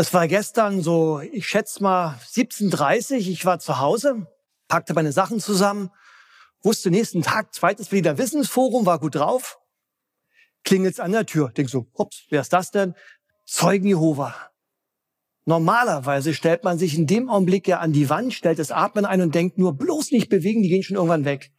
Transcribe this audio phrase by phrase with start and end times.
[0.00, 4.28] Es war gestern so, ich schätze mal 17.30 Ich war zu Hause,
[4.68, 5.90] packte meine Sachen zusammen,
[6.62, 9.58] wusste nächsten Tag, zweites wieder Wissensforum, war gut drauf.
[10.62, 11.48] Klingelt's an der Tür.
[11.48, 12.94] Denk so, ups, wer ist das denn?
[13.44, 14.36] Zeugen Jehova.
[15.46, 19.20] Normalerweise stellt man sich in dem Augenblick ja an die Wand, stellt das Atmen ein
[19.20, 21.50] und denkt nur, bloß nicht bewegen, die gehen schon irgendwann weg.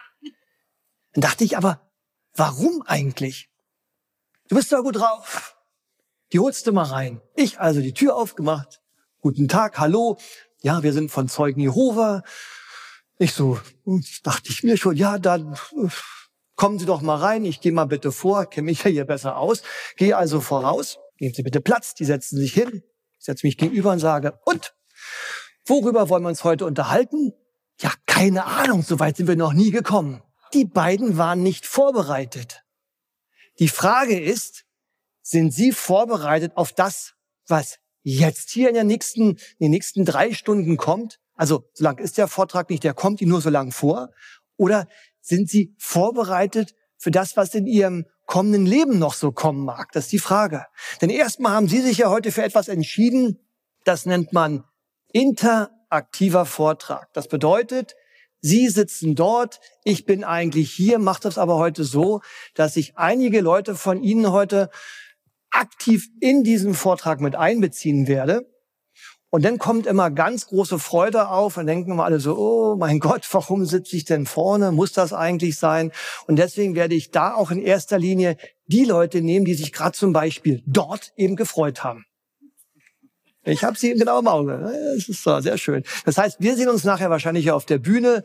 [1.12, 1.92] Dann dachte ich aber,
[2.36, 3.50] warum eigentlich?
[4.48, 5.59] Du bist doch gut drauf.
[6.32, 7.22] Die holst du mal rein.
[7.36, 8.82] Ich also die Tür aufgemacht.
[9.20, 10.18] Guten Tag, hallo.
[10.62, 12.24] Ja, wir sind von Zeugen Jehova.
[13.18, 15.88] Ich so, hm, dachte ich mir schon, ja, dann äh,
[16.56, 17.46] kommen Sie doch mal rein.
[17.46, 19.64] Ich gehe mal bitte vor, kenne mich ja hier besser aus.
[19.98, 21.00] Gehe also voraus.
[21.20, 21.96] Nehmen Sie bitte Platz.
[21.96, 22.84] Die setzen sich hin.
[23.18, 24.76] Ich setze mich gegenüber und sage, und?
[25.66, 27.34] Worüber wollen wir uns heute unterhalten?
[27.82, 28.84] Ja, keine Ahnung.
[28.84, 30.22] Soweit sind wir noch nie gekommen.
[30.54, 32.64] Die beiden waren nicht vorbereitet.
[33.60, 34.66] Die Frage ist,
[35.30, 37.14] sind Sie vorbereitet auf das,
[37.48, 41.20] was jetzt hier in, der nächsten, in den nächsten drei Stunden kommt?
[41.36, 44.10] Also, so lang ist der Vortrag nicht, der kommt Ihnen nur so lang vor.
[44.58, 44.88] Oder
[45.22, 49.92] sind Sie vorbereitet für das, was in Ihrem kommenden Leben noch so kommen mag?
[49.92, 50.66] Das ist die Frage.
[51.00, 53.38] Denn erstmal haben Sie sich ja heute für etwas entschieden,
[53.84, 54.64] das nennt man
[55.14, 57.14] interaktiver Vortrag.
[57.14, 57.96] Das bedeutet,
[58.42, 62.22] Sie sitzen dort, ich bin eigentlich hier, macht das aber heute so,
[62.56, 64.72] dass sich einige Leute von Ihnen heute
[65.52, 68.48] aktiv in diesen Vortrag mit einbeziehen werde.
[69.32, 73.00] Und dann kommt immer ganz große Freude auf und denken wir alle so, oh mein
[73.00, 74.72] Gott, warum sitze ich denn vorne?
[74.72, 75.92] Muss das eigentlich sein?
[76.26, 79.96] Und deswegen werde ich da auch in erster Linie die Leute nehmen, die sich gerade
[79.96, 82.06] zum Beispiel dort eben gefreut haben.
[83.44, 84.60] Ich habe sie genau im Auge.
[84.96, 85.84] Das ist so, sehr schön.
[86.06, 88.24] Das heißt, wir sehen uns nachher wahrscheinlich auf der Bühne.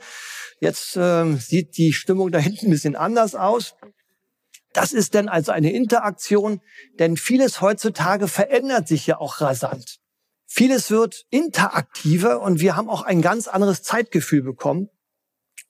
[0.60, 3.74] Jetzt äh, sieht die Stimmung da hinten ein bisschen anders aus.
[4.74, 6.60] Das ist denn also eine Interaktion,
[6.98, 9.98] denn vieles heutzutage verändert sich ja auch rasant.
[10.46, 14.88] Vieles wird interaktiver und wir haben auch ein ganz anderes Zeitgefühl bekommen.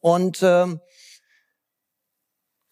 [0.00, 0.81] Und ähm,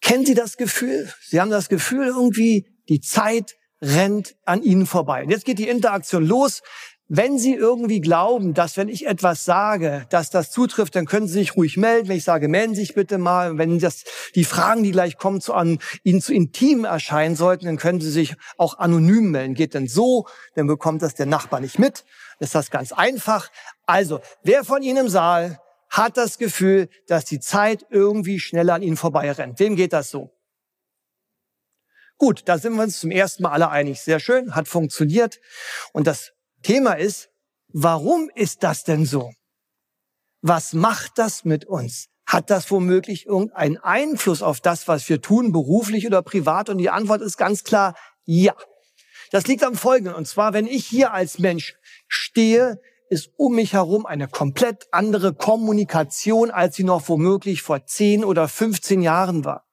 [0.01, 1.11] kennen Sie das Gefühl?
[1.21, 5.23] Sie haben das Gefühl, irgendwie die Zeit rennt an Ihnen vorbei.
[5.23, 6.61] Und jetzt geht die Interaktion los.
[7.09, 11.33] Wenn Sie irgendwie glauben, dass wenn ich etwas sage, dass das zutrifft, dann können Sie
[11.33, 12.07] sich ruhig melden.
[12.07, 13.57] Wenn ich sage, melden Sie sich bitte mal.
[13.57, 14.03] wenn das,
[14.35, 18.09] die Fragen, die gleich kommen, zu an, Ihnen zu intim erscheinen sollten, dann können Sie
[18.09, 19.53] sich auch anonym melden.
[19.53, 22.05] Geht denn so, dann bekommt das der Nachbar nicht mit.
[22.39, 23.49] Ist das ganz einfach.
[23.85, 25.59] Also, wer von Ihnen im Saal
[25.89, 29.59] hat das Gefühl, dass die Zeit irgendwie schneller an Ihnen vorbeirennt?
[29.59, 30.31] Wem geht das so?
[32.17, 34.01] Gut, da sind wir uns zum ersten Mal alle einig.
[34.01, 35.41] Sehr schön, hat funktioniert.
[35.91, 36.32] Und das
[36.63, 37.29] Thema ist,
[37.67, 39.31] warum ist das denn so?
[40.41, 42.07] Was macht das mit uns?
[42.25, 46.69] Hat das womöglich irgendeinen Einfluss auf das, was wir tun, beruflich oder privat?
[46.69, 48.55] Und die Antwort ist ganz klar, ja.
[49.31, 50.15] Das liegt am Folgenden.
[50.15, 51.75] Und zwar, wenn ich hier als Mensch
[52.07, 52.79] stehe,
[53.09, 58.47] ist um mich herum eine komplett andere Kommunikation, als sie noch womöglich vor 10 oder
[58.47, 59.65] 15 Jahren war.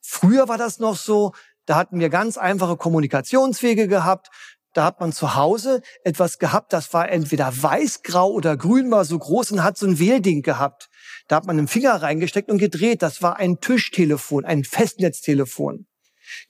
[0.00, 1.32] Früher war das noch so,
[1.66, 4.28] da hatten wir ganz einfache Kommunikationswege gehabt.
[4.74, 9.04] Da hat man zu Hause etwas gehabt, das war entweder weiß, grau oder grün, war
[9.04, 10.90] so groß und hat so ein Wählding gehabt.
[11.28, 13.00] Da hat man einen Finger reingesteckt und gedreht.
[13.00, 15.86] Das war ein Tischtelefon, ein Festnetztelefon.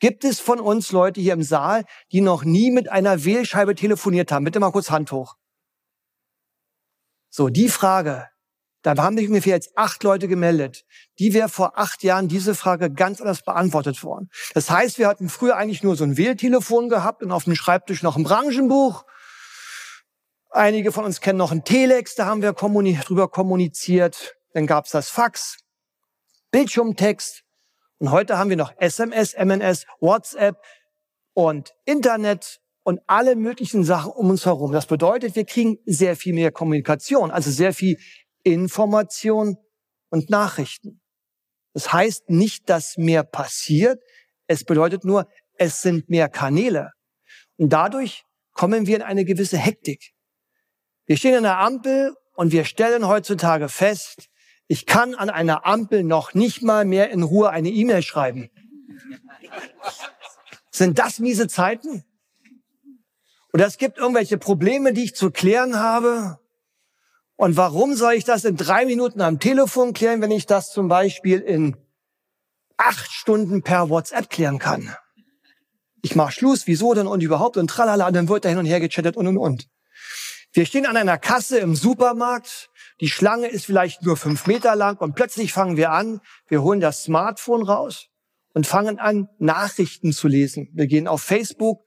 [0.00, 4.32] Gibt es von uns Leute hier im Saal, die noch nie mit einer Wählscheibe telefoniert
[4.32, 4.44] haben?
[4.44, 5.36] Bitte mal kurz Hand hoch.
[7.28, 8.28] So, die Frage,
[8.84, 10.84] da haben sich ungefähr jetzt acht Leute gemeldet.
[11.18, 14.28] Die wäre vor acht Jahren diese Frage ganz anders beantwortet worden.
[14.52, 18.02] Das heißt, wir hatten früher eigentlich nur so ein Wähltelefon gehabt und auf dem Schreibtisch
[18.02, 19.04] noch ein Branchenbuch.
[20.50, 24.36] Einige von uns kennen noch ein Telex, da haben wir kommuni drüber kommuniziert.
[24.52, 25.56] Dann gab's das Fax,
[26.50, 27.42] Bildschirmtext.
[27.98, 30.62] Und heute haben wir noch SMS, MNS, WhatsApp
[31.32, 34.72] und Internet und alle möglichen Sachen um uns herum.
[34.72, 37.96] Das bedeutet, wir kriegen sehr viel mehr Kommunikation, also sehr viel
[38.44, 39.56] Information
[40.10, 41.00] und Nachrichten.
[41.72, 44.00] Das heißt nicht, dass mehr passiert.
[44.46, 46.92] Es bedeutet nur, es sind mehr Kanäle.
[47.56, 50.12] Und dadurch kommen wir in eine gewisse Hektik.
[51.06, 54.28] Wir stehen an der Ampel und wir stellen heutzutage fest,
[54.66, 58.50] ich kann an einer Ampel noch nicht mal mehr in Ruhe eine E-Mail schreiben.
[60.70, 62.04] Sind das miese Zeiten?
[63.52, 66.40] Oder es gibt irgendwelche Probleme, die ich zu klären habe.
[67.36, 70.88] Und warum soll ich das in drei Minuten am Telefon klären, wenn ich das zum
[70.88, 71.76] Beispiel in
[72.76, 74.94] acht Stunden per WhatsApp klären kann?
[76.02, 78.78] Ich mach Schluss, wieso denn und überhaupt und tralala, dann wird da hin und her
[78.78, 79.68] gechattet und und und.
[80.52, 82.70] Wir stehen an einer Kasse im Supermarkt.
[83.00, 86.78] Die Schlange ist vielleicht nur fünf Meter lang und plötzlich fangen wir an, wir holen
[86.78, 88.06] das Smartphone raus
[88.52, 90.68] und fangen an, Nachrichten zu lesen.
[90.72, 91.84] Wir gehen auf Facebook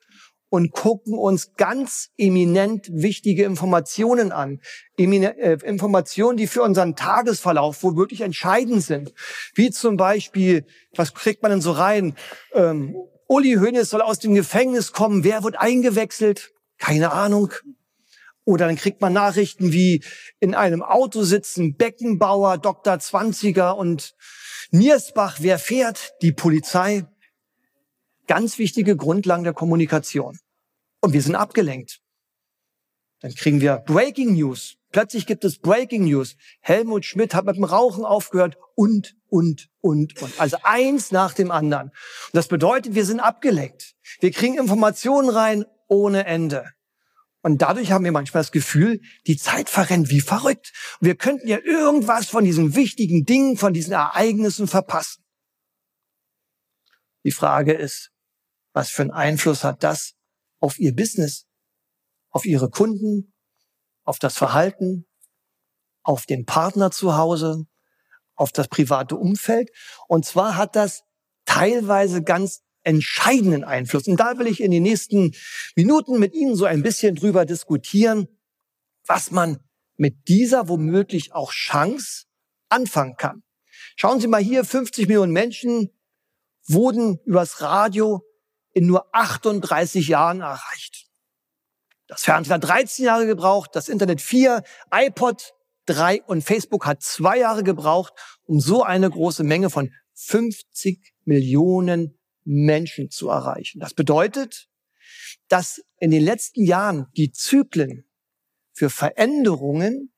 [0.49, 4.61] und gucken uns ganz eminent wichtige Informationen an.
[4.97, 9.13] Äh, Informationen, die für unseren Tagesverlauf wohl wirklich entscheidend sind.
[9.55, 10.65] Wie zum Beispiel,
[10.95, 12.15] was kriegt man denn so rein?
[12.53, 12.95] Ähm,
[13.27, 15.23] Uli Hoeneß soll aus dem Gefängnis kommen.
[15.23, 16.53] Wer wird eingewechselt?
[16.77, 17.51] Keine Ahnung.
[18.45, 20.01] Oder dann kriegt man Nachrichten wie
[20.39, 22.99] in einem Auto sitzen Beckenbauer, Dr.
[22.99, 24.15] Zwanziger und
[24.71, 25.39] Niersbach.
[25.41, 26.13] Wer fährt?
[26.21, 27.05] Die Polizei.
[28.27, 30.38] Ganz wichtige Grundlagen der Kommunikation.
[31.01, 32.01] Und wir sind abgelenkt.
[33.21, 34.75] Dann kriegen wir Breaking News.
[34.91, 36.35] Plötzlich gibt es Breaking News.
[36.59, 40.39] Helmut Schmidt hat mit dem Rauchen aufgehört und, und, und, und.
[40.39, 41.88] Also eins nach dem anderen.
[41.88, 43.95] Und das bedeutet, wir sind abgelenkt.
[44.19, 46.65] Wir kriegen Informationen rein ohne Ende.
[47.41, 50.73] Und dadurch haben wir manchmal das Gefühl, die Zeit verrennt wie verrückt.
[51.00, 55.23] Und wir könnten ja irgendwas von diesen wichtigen Dingen, von diesen Ereignissen verpassen.
[57.23, 58.12] Die Frage ist,
[58.77, 60.13] was für einen Einfluss hat das
[60.59, 61.47] auf ihr Business,
[62.29, 63.33] auf ihre Kunden,
[64.03, 65.07] auf das Verhalten,
[66.03, 67.65] auf den Partner zu Hause,
[68.35, 69.71] auf das private Umfeld.
[70.07, 71.01] Und zwar hat das
[71.45, 74.07] teilweise ganz entscheidenden Einfluss.
[74.07, 75.31] Und da will ich in den nächsten
[75.75, 78.27] Minuten mit Ihnen so ein bisschen drüber diskutieren,
[79.07, 79.57] was man
[79.95, 82.25] mit dieser womöglich auch Chance
[82.69, 83.41] anfangen kann.
[83.95, 85.89] Schauen Sie mal hier, 50 Millionen Menschen
[86.68, 88.21] wurden übers Radio
[88.77, 91.07] in nur 38 Jahren erreicht.
[92.07, 94.62] Das Fernsehen hat 13 Jahre gebraucht, das Internet 4,
[94.94, 95.56] iPod
[95.88, 98.13] 3 und Facebook hat zwei Jahre gebraucht,
[98.45, 103.79] um so eine große Menge von 50 Millionen Menschen zu erreichen.
[103.79, 104.69] Das bedeutet,
[105.47, 108.07] dass in den letzten Jahren die Zyklen
[108.73, 110.13] für Veränderungen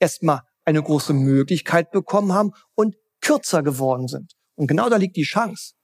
[0.00, 4.34] erstmal eine große Möglichkeit bekommen haben und kürzer geworden sind.
[4.56, 5.74] Und genau da liegt die Chance.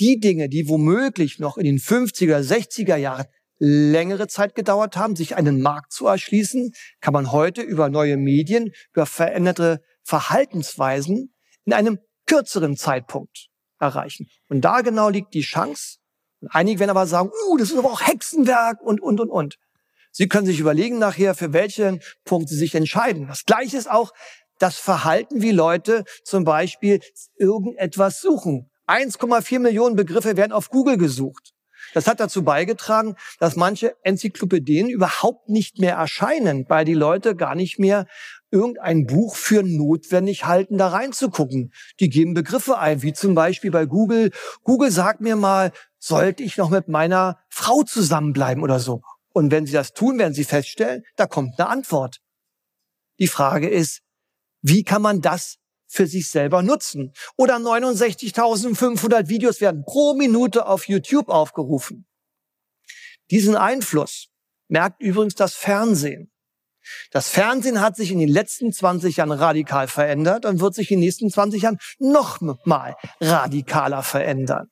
[0.00, 3.26] Die Dinge, die womöglich noch in den 50er, 60er Jahren
[3.58, 8.72] längere Zeit gedauert haben, sich einen Markt zu erschließen, kann man heute über neue Medien,
[8.92, 11.34] über veränderte Verhaltensweisen
[11.64, 13.48] in einem kürzeren Zeitpunkt
[13.78, 14.28] erreichen.
[14.48, 15.98] Und da genau liegt die Chance.
[16.40, 19.58] Und einige werden aber sagen, uh, das ist aber auch Hexenwerk und, und, und, und.
[20.12, 23.26] Sie können sich überlegen nachher, für welchen Punkt Sie sich entscheiden.
[23.26, 24.12] Das Gleiche ist auch
[24.58, 27.00] das Verhalten, wie Leute zum Beispiel
[27.36, 28.70] irgendetwas suchen.
[28.86, 31.52] 1,4 Millionen Begriffe werden auf Google gesucht.
[31.94, 37.54] Das hat dazu beigetragen, dass manche Enzyklopädien überhaupt nicht mehr erscheinen, weil die Leute gar
[37.54, 38.06] nicht mehr
[38.50, 41.72] irgendein Buch für notwendig halten, da reinzugucken.
[42.00, 44.30] Die geben Begriffe ein, wie zum Beispiel bei Google.
[44.62, 49.02] Google sagt mir mal, sollte ich noch mit meiner Frau zusammenbleiben oder so.
[49.32, 52.20] Und wenn sie das tun, werden sie feststellen, da kommt eine Antwort.
[53.18, 54.02] Die Frage ist,
[54.62, 57.12] wie kann man das für sich selber nutzen.
[57.36, 62.06] Oder 69.500 Videos werden pro Minute auf YouTube aufgerufen.
[63.30, 64.28] Diesen Einfluss
[64.68, 66.30] merkt übrigens das Fernsehen.
[67.10, 70.98] Das Fernsehen hat sich in den letzten 20 Jahren radikal verändert und wird sich in
[70.98, 74.70] den nächsten 20 Jahren noch mal radikaler verändern.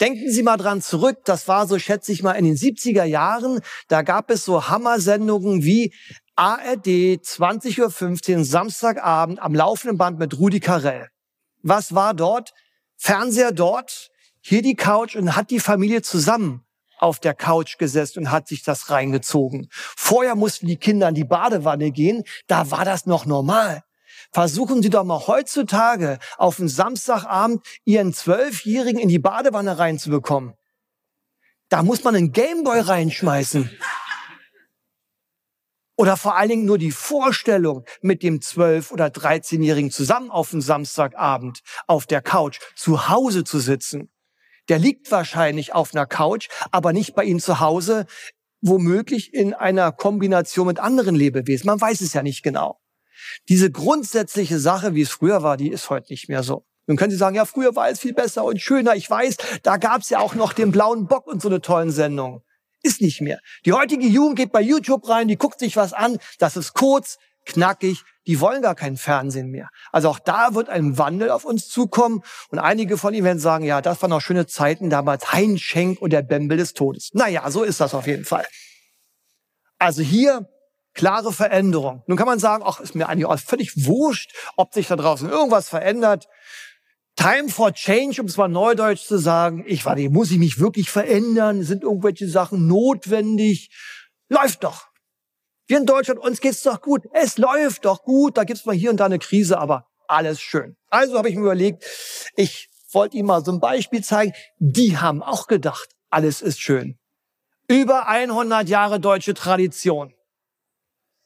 [0.00, 3.60] Denken Sie mal dran zurück, das war so, schätze ich mal, in den 70er Jahren,
[3.88, 5.94] da gab es so Hammersendungen wie
[6.40, 11.10] ARD 20.15 Uhr Samstagabend am laufenden Band mit Rudi Carell.
[11.62, 12.54] Was war dort?
[12.96, 14.08] Fernseher dort,
[14.40, 16.64] hier die Couch und hat die Familie zusammen
[16.96, 19.68] auf der Couch gesessen und hat sich das reingezogen.
[19.70, 23.82] Vorher mussten die Kinder in die Badewanne gehen, da war das noch normal.
[24.32, 30.54] Versuchen Sie doch mal heutzutage auf den Samstagabend Ihren Zwölfjährigen in die Badewanne reinzubekommen.
[31.68, 33.70] Da muss man einen Gameboy reinschmeißen.
[36.00, 40.62] Oder vor allen Dingen nur die Vorstellung, mit dem 12- oder 13-Jährigen zusammen auf dem
[40.62, 44.10] Samstagabend auf der Couch zu Hause zu sitzen.
[44.70, 48.06] Der liegt wahrscheinlich auf einer Couch, aber nicht bei Ihnen zu Hause,
[48.62, 51.66] womöglich in einer Kombination mit anderen Lebewesen.
[51.66, 52.80] Man weiß es ja nicht genau.
[53.50, 56.64] Diese grundsätzliche Sache, wie es früher war, die ist heute nicht mehr so.
[56.86, 58.94] Nun können Sie sagen, ja, früher war es viel besser und schöner.
[58.94, 61.90] Ich weiß, da gab es ja auch noch den blauen Bock und so eine tollen
[61.90, 62.42] Sendung.
[62.82, 63.40] Ist nicht mehr.
[63.64, 67.18] Die heutige Jugend geht bei YouTube rein, die guckt sich was an, das ist kurz,
[67.44, 69.68] knackig, die wollen gar kein Fernsehen mehr.
[69.92, 73.64] Also auch da wird ein Wandel auf uns zukommen und einige von Ihnen werden sagen,
[73.64, 77.10] ja, das waren noch schöne Zeiten damals, Hein Schenk und der Bembel des Todes.
[77.12, 78.46] Naja, so ist das auf jeden Fall.
[79.78, 80.48] Also hier
[80.94, 82.02] klare Veränderung.
[82.06, 85.28] Nun kann man sagen, ach, ist mir eigentlich auch völlig wurscht, ob sich da draußen
[85.28, 86.28] irgendwas verändert.
[87.16, 89.64] Time for Change, um es mal neudeutsch zu sagen.
[89.66, 91.62] Ich warte, muss ich mich wirklich verändern?
[91.62, 93.70] Sind irgendwelche Sachen notwendig?
[94.28, 94.86] Läuft doch.
[95.66, 97.02] Wir in Deutschland, uns geht's doch gut.
[97.12, 98.36] Es läuft doch gut.
[98.36, 100.76] Da gibt's mal hier und da eine Krise, aber alles schön.
[100.88, 101.84] Also habe ich mir überlegt,
[102.36, 104.32] ich wollte Ihnen mal so ein Beispiel zeigen.
[104.58, 106.98] Die haben auch gedacht, alles ist schön.
[107.68, 110.12] Über 100 Jahre deutsche Tradition.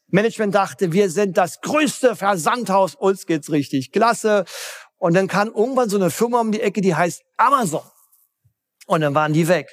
[0.09, 4.45] Management dachte, wir sind das größte Versandhaus, uns geht's richtig klasse.
[5.05, 7.83] Und dann kam irgendwann so eine Firma um die Ecke, die heißt Amazon.
[8.87, 9.69] Und dann waren die weg.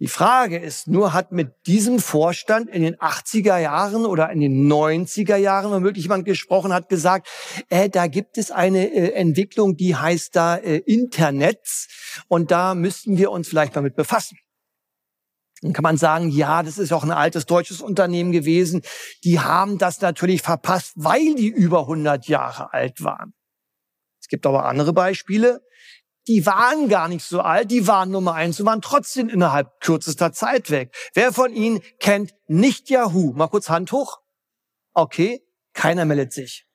[0.00, 4.66] Die Frage ist nur, hat mit diesem Vorstand in den 80er Jahren oder in den
[4.68, 7.28] 90er Jahren womöglich jemand gesprochen, hat gesagt,
[7.68, 11.86] äh, da gibt es eine äh, Entwicklung, die heißt da äh, Internets
[12.26, 14.36] und da müssten wir uns vielleicht damit befassen.
[15.62, 18.82] Dann kann man sagen, ja, das ist auch ein altes deutsches Unternehmen gewesen.
[19.22, 23.32] Die haben das natürlich verpasst, weil die über 100 Jahre alt waren.
[24.30, 25.60] Es gibt aber andere Beispiele
[26.30, 30.32] die waren gar nicht so alt, die waren Nummer eins und waren trotzdem innerhalb kürzester
[30.32, 30.94] Zeit weg.
[31.14, 33.32] Wer von Ihnen kennt nicht Yahoo?
[33.32, 34.20] Mal kurz Hand hoch.
[34.92, 36.66] Okay, keiner meldet sich.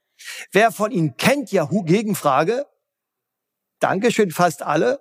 [0.51, 1.83] Wer von Ihnen kennt Yahoo?
[1.83, 2.65] Gegenfrage.
[3.79, 4.99] Dankeschön, fast alle.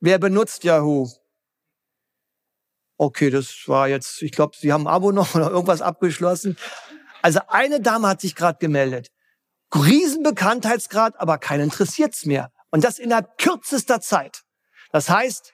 [0.00, 1.08] Wer benutzt Yahoo?
[2.96, 6.58] Okay, das war jetzt, ich glaube, Sie haben ein Abo noch oder irgendwas abgeschlossen.
[7.22, 9.08] Also eine Dame hat sich gerade gemeldet.
[9.74, 12.52] Riesenbekanntheitsgrad, aber keinen interessiert's mehr.
[12.70, 14.42] Und das innerhalb kürzester Zeit.
[14.92, 15.52] Das heißt,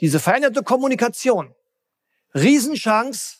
[0.00, 1.54] diese veränderte Kommunikation,
[2.34, 3.36] Riesenchance,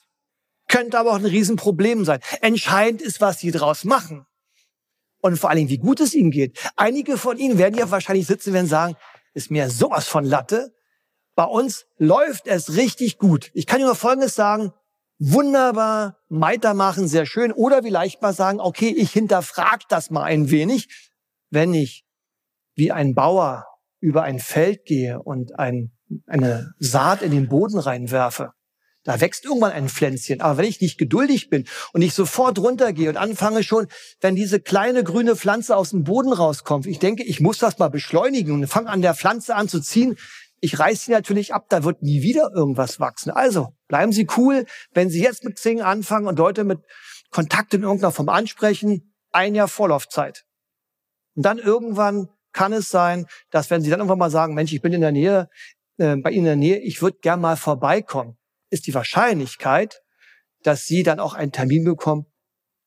[0.69, 2.21] könnte aber auch ein Riesenproblem sein.
[2.41, 4.27] Entscheidend ist, was sie daraus machen.
[5.21, 6.59] Und vor allen Dingen, wie gut es ihnen geht.
[6.77, 8.97] Einige von ihnen werden ja wahrscheinlich sitzen werden sagen,
[9.35, 10.75] ist mir sowas von Latte.
[11.35, 13.51] Bei uns läuft es richtig gut.
[13.55, 14.73] Ich kann nur Folgendes sagen.
[15.19, 17.53] Wunderbar, weitermachen, sehr schön.
[17.53, 20.89] Oder vielleicht mal sagen, okay, ich hinterfrage das mal ein wenig.
[21.51, 22.05] Wenn ich
[22.75, 23.65] wie ein Bauer
[24.01, 25.93] über ein Feld gehe und ein,
[26.27, 28.53] eine Saat in den Boden reinwerfe,
[29.05, 30.41] da wächst irgendwann ein Pflänzchen.
[30.41, 33.87] Aber wenn ich nicht geduldig bin und ich sofort runtergehe und anfange schon,
[34.21, 37.89] wenn diese kleine grüne Pflanze aus dem Boden rauskommt, ich denke, ich muss das mal
[37.89, 40.17] beschleunigen und fange an der Pflanze an zu ziehen,
[40.61, 43.31] ich reiß sie natürlich ab, da wird nie wieder irgendwas wachsen.
[43.31, 46.81] Also bleiben Sie cool, wenn Sie jetzt mit Singen anfangen und Leute mit
[47.31, 50.45] Kontakt in irgendeiner Form ansprechen, ein Jahr Vorlaufzeit.
[51.35, 54.81] Und dann irgendwann kann es sein, dass wenn Sie dann irgendwann mal sagen, Mensch, ich
[54.81, 55.49] bin in der Nähe,
[55.99, 58.39] äh, bei Ihnen in der Nähe, ich würde gern mal vorbeikommen,
[58.71, 60.03] ist die Wahrscheinlichkeit,
[60.63, 62.27] dass Sie dann auch einen Termin bekommen,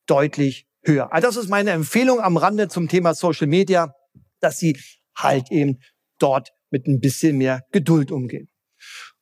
[0.08, 1.14] deutlich höher.
[1.14, 3.94] Also das ist meine Empfehlung am Rande zum Thema Social Media,
[4.40, 4.78] dass Sie
[5.16, 5.80] halt eben
[6.18, 8.50] dort mit ein bisschen mehr Geduld umgehen.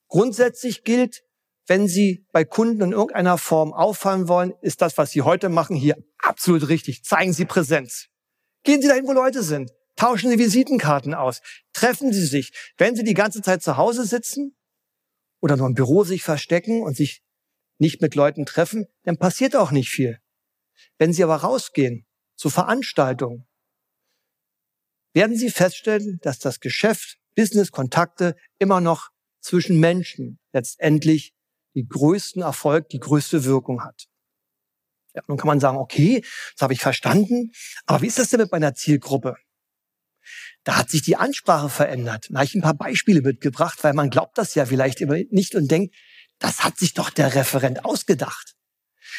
[0.08, 1.24] Grundsätzlich gilt,
[1.68, 5.76] wenn Sie bei Kunden in irgendeiner Form auffallen wollen, ist das, was Sie heute machen,
[5.76, 7.04] hier absolut richtig.
[7.04, 8.08] Zeigen Sie Präsenz.
[8.64, 9.72] Gehen Sie dahin, wo Leute sind.
[9.98, 11.42] Tauschen Sie Visitenkarten aus.
[11.74, 12.54] Treffen Sie sich.
[12.78, 14.56] Wenn Sie die ganze Zeit zu Hause sitzen
[15.42, 17.22] oder nur im Büro sich verstecken und sich
[17.80, 20.20] nicht mit Leuten treffen, dann passiert auch nicht viel.
[20.98, 23.48] Wenn Sie aber rausgehen zu Veranstaltungen,
[25.14, 31.34] werden Sie feststellen, dass das Geschäft, Business, Kontakte immer noch zwischen Menschen letztendlich
[31.76, 34.08] die größten Erfolg, die größte Wirkung hat.
[35.14, 37.52] Ja, nun kann man sagen, okay, das habe ich verstanden,
[37.86, 39.36] aber wie ist das denn mit meiner Zielgruppe?
[40.64, 42.28] Da hat sich die Ansprache verändert.
[42.30, 45.54] Da habe ich ein paar Beispiele mitgebracht, weil man glaubt das ja vielleicht immer nicht
[45.54, 45.96] und denkt,
[46.40, 48.56] das hat sich doch der Referent ausgedacht.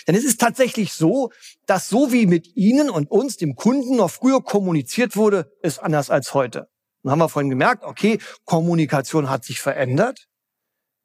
[0.06, 1.30] Denn es ist tatsächlich so,
[1.66, 6.10] dass so wie mit Ihnen und uns, dem Kunden, noch früher kommuniziert wurde, ist anders
[6.10, 6.68] als heute.
[7.02, 10.26] Dann haben wir vorhin gemerkt, okay, Kommunikation hat sich verändert.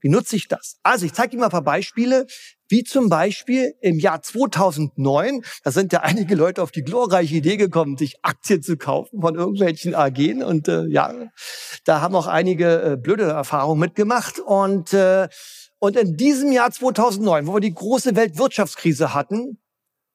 [0.02, 0.80] Wie nutze ich das?
[0.84, 2.28] Also ich zeige Ihnen mal ein paar Beispiele,
[2.68, 7.56] wie zum Beispiel im Jahr 2009, da sind ja einige Leute auf die glorreiche Idee
[7.56, 11.14] gekommen, sich Aktien zu kaufen von irgendwelchen AGen und äh, ja,
[11.86, 15.30] da haben auch einige äh, blöde Erfahrungen mitgemacht und äh,
[15.80, 19.58] und in diesem Jahr 2009, wo wir die große Weltwirtschaftskrise hatten,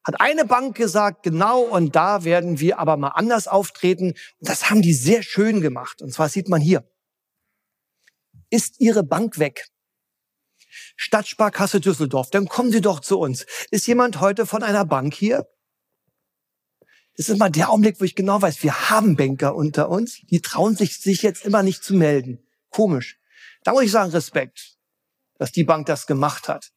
[0.09, 4.15] hat eine Bank gesagt, genau, und da werden wir aber mal anders auftreten.
[4.39, 6.01] Und das haben die sehr schön gemacht.
[6.01, 6.83] Und zwar sieht man hier.
[8.49, 9.67] Ist Ihre Bank weg?
[10.95, 13.45] Stadtsparkasse Düsseldorf, dann kommen Sie doch zu uns.
[13.71, 15.47] Ist jemand heute von einer Bank hier?
[17.15, 20.41] Das ist mal der Augenblick, wo ich genau weiß, wir haben Banker unter uns, die
[20.41, 22.39] trauen sich, sich jetzt immer nicht zu melden.
[22.69, 23.19] Komisch.
[23.63, 24.77] Da muss ich sagen, Respekt,
[25.37, 26.71] dass die Bank das gemacht hat.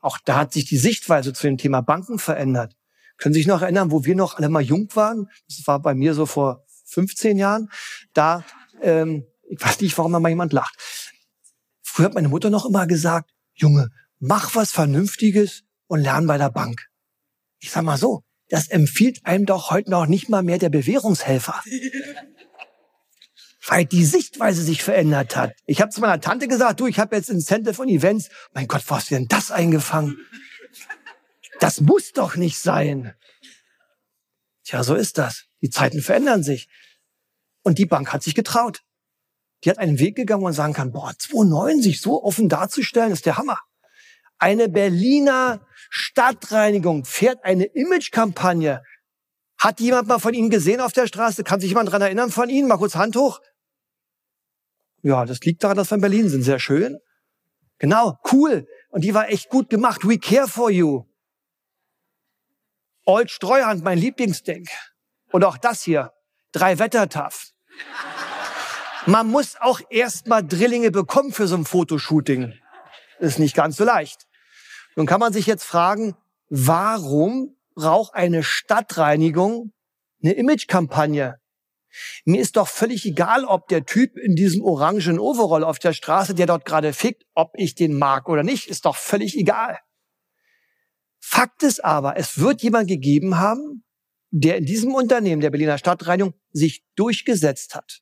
[0.00, 2.75] Auch da hat sich die Sichtweise zu dem Thema Banken verändert.
[3.18, 5.28] Können Sie sich noch erinnern, wo wir noch alle mal jung waren?
[5.48, 7.70] Das war bei mir so vor 15 Jahren.
[8.12, 8.44] Da,
[8.82, 10.74] ähm, ich weiß nicht, warum da mal jemand lacht.
[11.82, 16.50] Früher hat meine Mutter noch immer gesagt, Junge, mach was Vernünftiges und lernen bei der
[16.50, 16.88] Bank.
[17.58, 21.62] Ich sag mal so, das empfiehlt einem doch heute noch nicht mal mehr der Bewährungshelfer.
[23.66, 25.52] Weil die Sichtweise sich verändert hat.
[25.64, 28.28] Ich habe zu meiner Tante gesagt, du, ich habe jetzt Incentive und Events.
[28.52, 30.18] Mein Gott, wo hast du denn das eingefangen?
[31.60, 33.14] Das muss doch nicht sein.
[34.64, 35.46] Tja, so ist das.
[35.62, 36.68] Die Zeiten verändern sich.
[37.62, 38.82] Und die Bank hat sich getraut.
[39.64, 43.12] Die hat einen Weg gegangen, wo man sagen kann, boah, 2009 sich so offen darzustellen,
[43.12, 43.58] ist der Hammer.
[44.38, 48.82] Eine Berliner Stadtreinigung fährt eine Imagekampagne.
[49.58, 51.42] Hat jemand mal von Ihnen gesehen auf der Straße?
[51.42, 52.68] Kann sich jemand dran erinnern von Ihnen?
[52.68, 53.40] Mal kurz Hand hoch.
[55.02, 56.42] Ja, das liegt daran, dass wir in Berlin sind.
[56.42, 56.98] Sehr schön.
[57.78, 58.66] Genau, cool.
[58.90, 60.06] Und die war echt gut gemacht.
[60.06, 61.05] We care for you.
[63.08, 64.66] Old Streuhand, mein Lieblingsding.
[65.30, 66.12] Und auch das hier.
[66.50, 67.52] Drei Wettertaff.
[69.06, 72.52] Man muss auch erstmal Drillinge bekommen für so ein Fotoshooting.
[73.20, 74.26] ist nicht ganz so leicht.
[74.96, 76.16] Nun kann man sich jetzt fragen,
[76.48, 79.72] warum braucht eine Stadtreinigung
[80.22, 81.36] eine Imagekampagne?
[82.24, 86.34] Mir ist doch völlig egal, ob der Typ in diesem orangen Overall auf der Straße,
[86.34, 89.78] der dort gerade fickt, ob ich den mag oder nicht, ist doch völlig egal.
[91.28, 93.82] Fakt ist aber, es wird jemand gegeben haben,
[94.30, 98.00] der in diesem Unternehmen der Berliner Stadtreinigung sich durchgesetzt hat.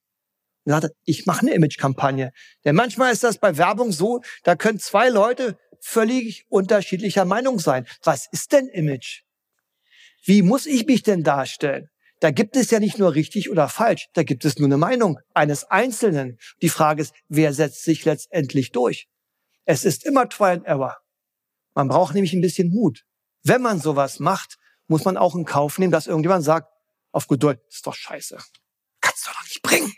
[0.64, 2.32] Und sagte, ich mache eine Imagekampagne.
[2.66, 7.86] Denn manchmal ist das bei Werbung so, da können zwei Leute völlig unterschiedlicher Meinung sein.
[8.02, 9.22] Was ist denn Image?
[10.22, 11.88] Wie muss ich mich denn darstellen?
[12.20, 15.18] Da gibt es ja nicht nur richtig oder falsch, da gibt es nur eine Meinung
[15.32, 16.36] eines Einzelnen.
[16.60, 19.08] Die Frage ist, wer setzt sich letztendlich durch?
[19.64, 20.98] Es ist immer Try and Error.
[21.74, 23.06] Man braucht nämlich ein bisschen Mut.
[23.44, 26.68] Wenn man sowas macht, muss man auch in Kauf nehmen, dass irgendjemand sagt,
[27.12, 28.38] auf Geduld, ist doch scheiße.
[29.00, 29.92] Kannst du doch nicht bringen.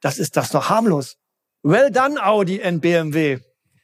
[0.00, 1.16] Das ist das noch harmlos.
[1.62, 3.40] Well done, Audi and BMW.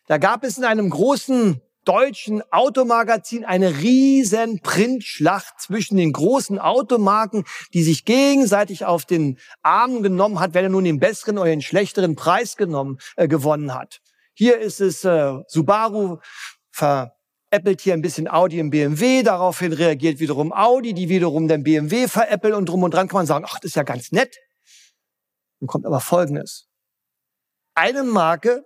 [0.07, 7.45] Da gab es in einem großen deutschen Automagazin eine riesen Printschlacht zwischen den großen Automarken,
[7.75, 12.17] die sich gegenseitig auf den Arm genommen hat, wer nun den besseren oder den schlechteren
[12.17, 14.01] Preis genommen, äh, gewonnen hat.
[14.35, 16.19] Hier ist es äh, Subaru
[17.57, 22.07] veräppelt hier ein bisschen Audi und BMW, daraufhin reagiert wiederum Audi, die wiederum den BMW
[22.07, 24.37] veräppeln und drum und dran kann man sagen, ach, das ist ja ganz nett.
[25.61, 26.69] Dann kommt aber Folgendes.
[27.75, 28.65] Eine Marke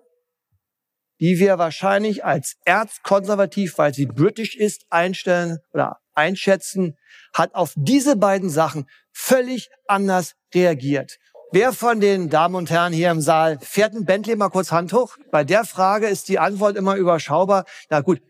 [1.20, 6.96] die wir wahrscheinlich als erzkonservativ, weil sie britisch ist, einstellen oder einschätzen,
[7.34, 11.18] hat auf diese beiden Sachen völlig anders reagiert.
[11.52, 14.92] Wer von den Damen und Herren hier im Saal fährt ein Bentley mal kurz Hand
[14.92, 15.16] hoch?
[15.30, 17.64] Bei der Frage ist die Antwort immer überschaubar.
[17.90, 18.22] Na gut,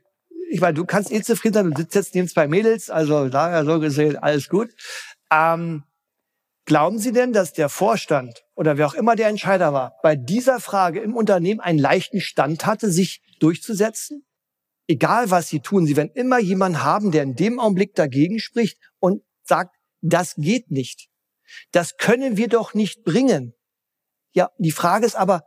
[0.50, 3.64] ich meine, du kannst eh zufrieden sein, du sitzt jetzt neben zwei Mädels, also daher
[3.64, 4.70] so gesehen alles gut.
[5.30, 5.84] Ähm,
[6.70, 10.60] Glauben Sie denn, dass der Vorstand oder wer auch immer der Entscheider war, bei dieser
[10.60, 14.24] Frage im Unternehmen einen leichten Stand hatte, sich durchzusetzen?
[14.86, 18.78] Egal was Sie tun, Sie werden immer jemanden haben, der in dem Augenblick dagegen spricht
[19.00, 21.08] und sagt, das geht nicht.
[21.72, 23.54] Das können wir doch nicht bringen.
[24.32, 25.44] Ja, die Frage ist aber,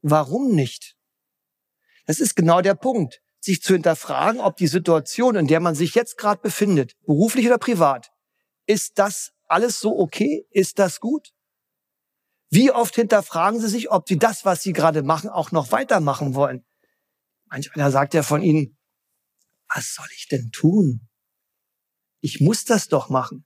[0.00, 0.96] warum nicht?
[2.06, 5.94] Das ist genau der Punkt, sich zu hinterfragen, ob die Situation, in der man sich
[5.94, 8.12] jetzt gerade befindet, beruflich oder privat,
[8.66, 10.46] ist das alles so okay?
[10.50, 11.32] Ist das gut?
[12.50, 16.34] Wie oft hinterfragen Sie sich, ob Sie das, was Sie gerade machen, auch noch weitermachen
[16.34, 16.64] wollen?
[17.46, 18.78] Manch einer sagt ja von Ihnen,
[19.68, 21.08] was soll ich denn tun?
[22.20, 23.44] Ich muss das doch machen.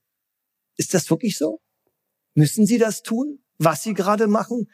[0.75, 1.61] Ist das wirklich so?
[2.35, 4.69] Müssen Sie das tun, was Sie gerade machen?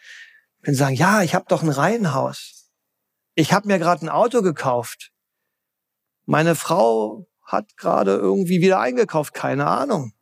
[0.64, 2.70] Können sagen, ja, ich habe doch ein Reihenhaus.
[3.36, 5.13] Ich habe mir gerade ein Auto gekauft.
[6.26, 10.14] Meine Frau hat gerade irgendwie wieder eingekauft, keine Ahnung.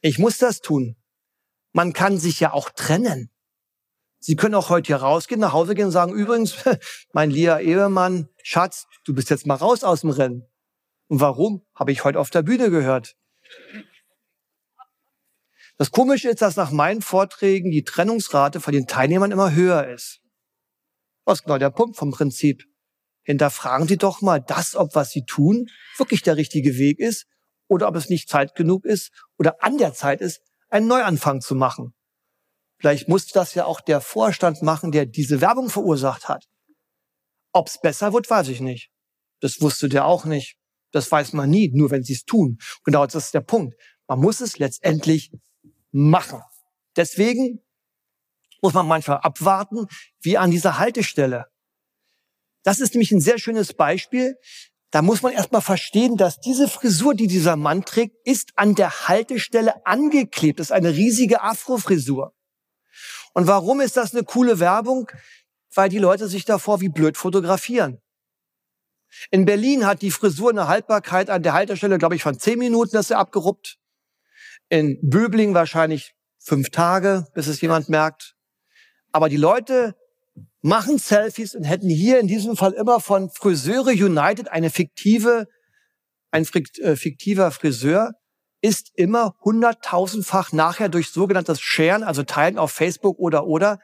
[0.00, 0.96] Ich muss das tun.
[1.72, 3.30] Man kann sich ja auch trennen.
[4.20, 6.56] Sie können auch heute hier rausgehen, nach Hause gehen und sagen, übrigens,
[7.12, 10.44] mein lieber Ehemann, Schatz, du bist jetzt mal raus aus dem Rennen.
[11.08, 11.64] Und warum?
[11.74, 13.16] Habe ich heute auf der Bühne gehört.
[15.78, 20.20] Das Komische ist, dass nach meinen Vorträgen die Trennungsrate von den Teilnehmern immer höher ist.
[21.24, 22.64] Was genau der Punkt vom Prinzip?
[23.28, 25.66] Hinterfragen Sie doch mal das, ob was Sie tun
[25.98, 27.26] wirklich der richtige Weg ist
[27.68, 31.54] oder ob es nicht Zeit genug ist oder an der Zeit ist, einen Neuanfang zu
[31.54, 31.92] machen.
[32.80, 36.46] Vielleicht muss das ja auch der Vorstand machen, der diese Werbung verursacht hat.
[37.52, 38.88] Ob's besser wird, weiß ich nicht.
[39.40, 40.56] Das wusste der auch nicht.
[40.90, 42.56] Das weiß man nie, nur wenn sie es tun.
[42.82, 43.76] Genau das ist der Punkt.
[44.06, 45.32] Man muss es letztendlich
[45.90, 46.40] machen.
[46.96, 47.62] Deswegen
[48.62, 49.86] muss man manchmal abwarten,
[50.22, 51.44] wie an dieser Haltestelle.
[52.68, 54.36] Das ist nämlich ein sehr schönes Beispiel,
[54.90, 59.08] da muss man erstmal verstehen, dass diese Frisur, die dieser Mann trägt, ist an der
[59.08, 60.60] Haltestelle angeklebt.
[60.60, 62.34] Das ist eine riesige Afro-Frisur.
[63.32, 65.10] Und warum ist das eine coole Werbung?
[65.74, 68.02] Weil die Leute sich davor wie blöd fotografieren.
[69.30, 72.92] In Berlin hat die Frisur eine Haltbarkeit an der Haltestelle, glaube ich, von zehn Minuten,
[72.92, 73.78] dass sie abgeruppt.
[74.68, 78.36] In Böbling wahrscheinlich fünf Tage, bis es jemand merkt.
[79.10, 79.96] Aber die Leute
[80.60, 85.46] machen Selfies und hätten hier in diesem Fall immer von Friseure United eine fiktive,
[86.30, 86.46] ein
[86.82, 88.12] äh, fiktiver Friseur
[88.60, 93.78] ist immer hunderttausendfach nachher durch sogenanntes Sharen, also Teilen auf Facebook oder oder,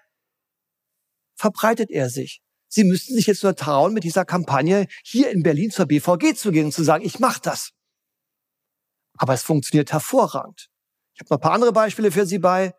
[1.36, 2.42] verbreitet er sich.
[2.68, 6.50] Sie müssten sich jetzt nur trauen, mit dieser Kampagne hier in Berlin zur BVG zu
[6.50, 7.70] gehen und zu sagen, ich mache das.
[9.16, 10.68] Aber es funktioniert hervorragend.
[11.14, 12.74] Ich habe noch ein paar andere Beispiele für Sie bei.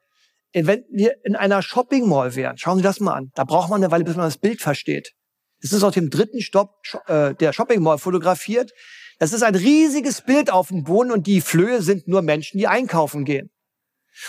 [0.64, 3.32] Wenn wir in einer Shopping Mall wären, schauen Sie das mal an.
[3.36, 5.12] Da braucht man eine Weile, bis man das Bild versteht.
[5.60, 6.76] Es ist aus dem dritten Stopp
[7.08, 8.72] äh, der Shopping Mall fotografiert.
[9.20, 12.68] Das ist ein riesiges Bild auf dem Boden und die Flöhe sind nur Menschen, die
[12.68, 13.50] einkaufen gehen.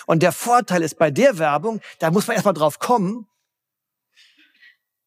[0.06, 3.26] Und der Vorteil ist bei der Werbung, da muss man erstmal drauf kommen,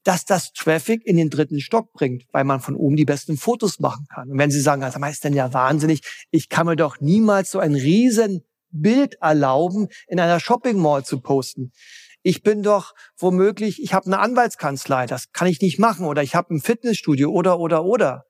[0.03, 3.79] dass das Traffic in den dritten Stock bringt, weil man von oben die besten Fotos
[3.79, 4.31] machen kann.
[4.31, 6.01] Und wenn Sie sagen, also ist denn ja wahnsinnig,
[6.31, 11.19] ich kann mir doch niemals so ein riesen Bild erlauben, in einer Shopping Mall zu
[11.19, 11.71] posten.
[12.21, 16.05] Ich bin doch womöglich, ich habe eine Anwaltskanzlei, das kann ich nicht machen.
[16.05, 18.25] Oder ich habe ein Fitnessstudio oder, oder, oder.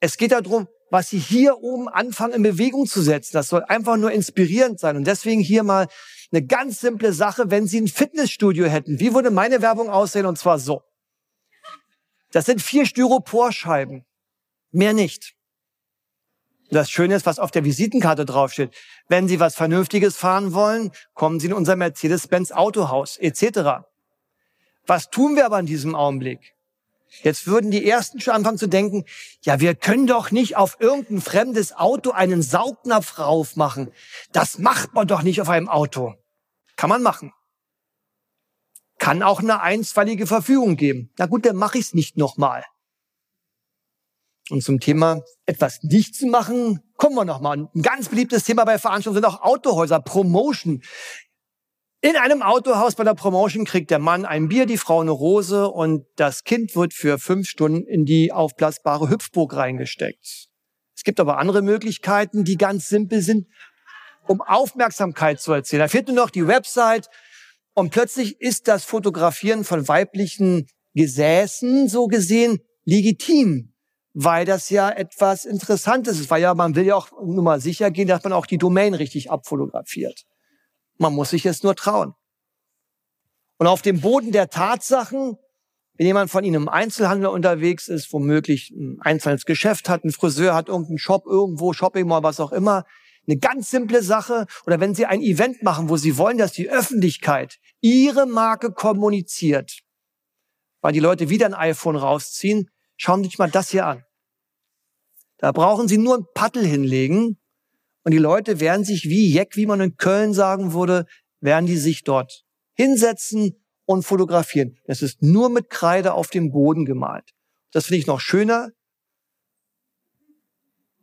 [0.00, 3.32] Es geht darum, was Sie hier oben anfangen in Bewegung zu setzen.
[3.34, 4.96] Das soll einfach nur inspirierend sein.
[4.96, 5.88] Und deswegen hier mal
[6.32, 8.98] eine ganz simple Sache, wenn Sie ein Fitnessstudio hätten.
[9.00, 10.26] Wie würde meine Werbung aussehen?
[10.26, 10.82] Und zwar so.
[12.32, 14.04] Das sind vier Styroporscheiben.
[14.70, 15.34] Mehr nicht.
[16.70, 18.74] Das Schöne ist, was auf der Visitenkarte draufsteht.
[19.08, 23.86] Wenn Sie was Vernünftiges fahren wollen, kommen Sie in unser Mercedes-Benz Autohaus etc.
[24.86, 26.54] Was tun wir aber in diesem Augenblick?
[27.22, 29.04] Jetzt würden die Ersten schon anfangen zu denken,
[29.42, 33.90] ja, wir können doch nicht auf irgendein fremdes Auto einen Saugnapf raufmachen.
[34.32, 36.14] Das macht man doch nicht auf einem Auto.
[36.76, 37.32] Kann man machen.
[38.98, 41.10] Kann auch eine einstweilige Verfügung geben.
[41.16, 42.64] Na gut, dann mache ich es nicht nochmal.
[44.50, 47.68] Und zum Thema etwas nicht zu machen, kommen wir nochmal.
[47.74, 50.82] Ein ganz beliebtes Thema bei Veranstaltungen sind auch Autohäuser, Promotion.
[52.00, 55.68] In einem Autohaus bei der Promotion kriegt der Mann ein Bier, die Frau eine Rose
[55.68, 60.48] und das Kind wird für fünf Stunden in die aufblasbare Hüpfburg reingesteckt.
[60.96, 63.48] Es gibt aber andere Möglichkeiten, die ganz simpel sind,
[64.28, 65.80] um Aufmerksamkeit zu erzielen.
[65.80, 67.08] Da fehlt nur noch die Website
[67.74, 73.74] und plötzlich ist das Fotografieren von weiblichen Gesäßen so gesehen legitim
[74.20, 77.92] weil das ja etwas Interessantes ist, weil ja man will ja auch nur mal sicher
[77.92, 80.24] gehen, dass man auch die Domain richtig abfotografiert.
[80.96, 82.14] Man muss sich es nur trauen.
[83.58, 85.36] Und auf dem Boden der Tatsachen,
[85.94, 90.52] wenn jemand von Ihnen im Einzelhandel unterwegs ist, womöglich ein einzelnes Geschäft hat, ein Friseur
[90.52, 92.86] hat irgendeinen Shop irgendwo, Shopping Mall, was auch immer,
[93.28, 96.68] eine ganz simple Sache, oder wenn Sie ein Event machen, wo Sie wollen, dass die
[96.68, 99.78] Öffentlichkeit Ihre Marke kommuniziert,
[100.80, 104.02] weil die Leute wieder ein iPhone rausziehen, schauen Sie sich mal das hier an.
[105.38, 107.38] Da brauchen Sie nur ein Paddel hinlegen
[108.04, 111.06] und die Leute werden sich wie Jeck, wie man in Köln sagen würde,
[111.40, 114.76] werden die sich dort hinsetzen und fotografieren.
[114.86, 117.30] Das ist nur mit Kreide auf dem Boden gemalt.
[117.70, 118.70] Das finde ich noch schöner.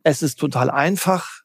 [0.02, 1.42] Es ist total einfach.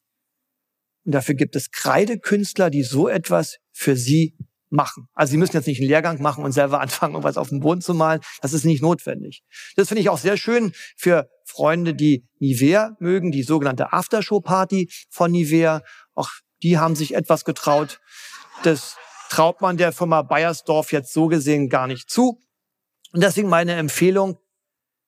[1.06, 4.36] Und dafür gibt es Kreidekünstler, die so etwas für Sie
[4.70, 5.08] machen.
[5.14, 7.82] Also Sie müssen jetzt nicht einen Lehrgang machen und selber anfangen, irgendwas auf dem Boden
[7.82, 8.22] zu malen.
[8.42, 9.44] Das ist nicht notwendig.
[9.76, 15.32] Das finde ich auch sehr schön für Freunde, die Nivea mögen, die sogenannte Aftershow-Party von
[15.32, 15.82] Nivea.
[16.16, 16.30] Auch
[16.64, 18.00] die haben sich etwas getraut.
[18.64, 18.96] Das
[19.30, 22.40] traut man der Firma Bayersdorf jetzt so gesehen gar nicht zu.
[23.14, 24.38] Und deswegen meine Empfehlung,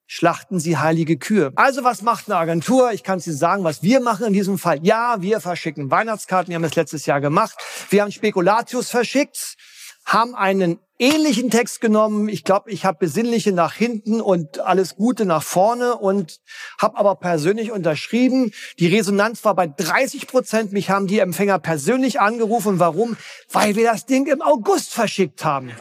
[0.06, 1.52] schlachten Sie heilige Kühe.
[1.56, 2.92] Also was macht eine Agentur?
[2.92, 4.80] Ich kann Ihnen sagen, was wir machen in diesem Fall.
[4.84, 6.50] Ja, wir verschicken Weihnachtskarten.
[6.50, 7.56] Wir haben das letztes Jahr gemacht.
[7.90, 9.56] Wir haben Spekulatius verschickt,
[10.06, 12.30] haben einen ähnlichen Text genommen.
[12.30, 16.40] Ich glaube, ich habe Besinnliche nach hinten und alles Gute nach vorne und
[16.80, 18.52] habe aber persönlich unterschrieben.
[18.80, 20.72] Die Resonanz war bei 30 Prozent.
[20.72, 22.80] Mich haben die Empfänger persönlich angerufen.
[22.80, 23.18] Warum?
[23.52, 25.72] Weil wir das Ding im August verschickt haben.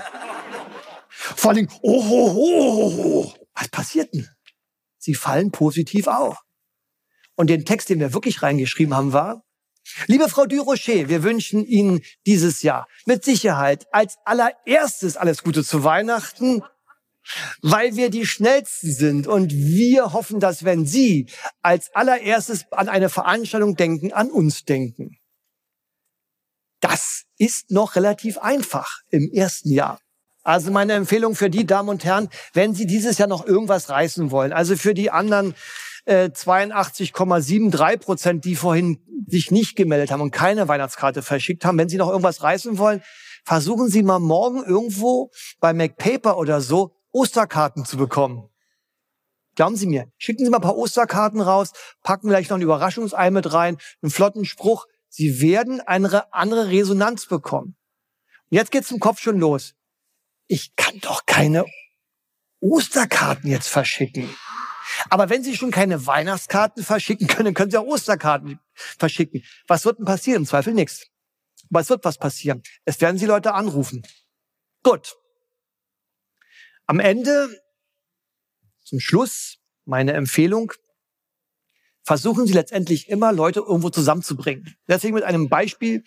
[1.08, 3.34] Vor allem, oh, oh, oh, oh.
[3.54, 4.28] was passiert denn?
[4.98, 6.38] Sie fallen positiv auf.
[7.34, 9.44] Und den Text, den wir wirklich reingeschrieben haben, war,
[10.06, 15.84] Liebe Frau Durocher, wir wünschen Ihnen dieses Jahr mit Sicherheit als allererstes alles Gute zu
[15.84, 16.62] Weihnachten,
[17.62, 21.26] weil wir die Schnellsten sind und wir hoffen, dass wenn Sie
[21.62, 25.18] als allererstes an eine Veranstaltung denken, an uns denken.
[26.80, 30.00] Das ist noch relativ einfach im ersten Jahr.
[30.42, 34.32] Also meine Empfehlung für die Damen und Herren, wenn Sie dieses Jahr noch irgendwas reißen
[34.32, 35.54] wollen, also für die anderen
[36.04, 41.88] äh, 82,73 Prozent, die vorhin sich nicht gemeldet haben und keine Weihnachtskarte verschickt haben, wenn
[41.88, 43.02] Sie noch irgendwas reißen wollen,
[43.44, 48.48] versuchen Sie mal morgen irgendwo bei MacPaper oder so Osterkarten zu bekommen.
[49.54, 53.30] Glauben Sie mir, schicken Sie mal ein paar Osterkarten raus, packen vielleicht noch ein Überraschungsei
[53.30, 54.86] mit rein, einen flotten Spruch.
[55.08, 57.76] Sie werden eine andere Resonanz bekommen.
[58.50, 59.74] Und jetzt geht's im Kopf schon los.
[60.46, 61.66] Ich kann doch keine
[62.60, 64.28] Osterkarten jetzt verschicken.
[65.10, 69.44] Aber wenn Sie schon keine Weihnachtskarten verschicken können, können Sie auch Osterkarten verschicken.
[69.66, 70.42] Was wird denn passieren?
[70.42, 71.06] Im Zweifel nichts.
[71.70, 72.62] Aber es wird was passieren.
[72.84, 74.02] Es werden Sie Leute anrufen.
[74.82, 75.16] Gut.
[76.86, 77.48] Am Ende,
[78.84, 80.72] zum Schluss, meine Empfehlung,
[82.02, 84.76] versuchen Sie letztendlich immer, Leute irgendwo zusammenzubringen.
[84.88, 86.04] Deswegen mit einem Beispiel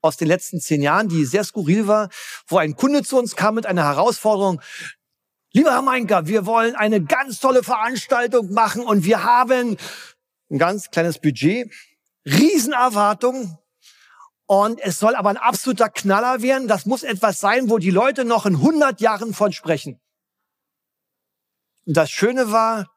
[0.00, 2.08] aus den letzten zehn Jahren, die sehr skurril war,
[2.46, 4.62] wo ein Kunde zu uns kam mit einer Herausforderung.
[5.52, 9.78] Lieber Herr Meinker, wir wollen eine ganz tolle Veranstaltung machen und wir haben
[10.50, 11.72] ein ganz kleines Budget,
[12.26, 13.56] Riesenerwartungen
[14.46, 16.68] und es soll aber ein absoluter Knaller werden.
[16.68, 19.98] Das muss etwas sein, wo die Leute noch in 100 Jahren von sprechen.
[21.86, 22.90] Und das Schöne war,